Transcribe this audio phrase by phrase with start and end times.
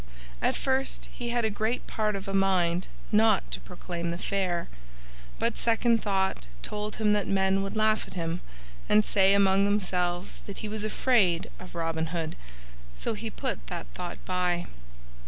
[0.41, 4.67] At first he had a great part of a mind not to proclaim the Fair,
[5.37, 8.41] but second thought told him that men would laugh at him
[8.89, 12.35] and say among themselves that he was afraid of Robin Hood,
[12.95, 14.65] so he put that thought by.